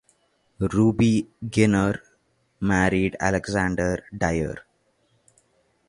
[0.57, 2.01] Ruby Ginner
[2.59, 4.65] married Alexander Dyer.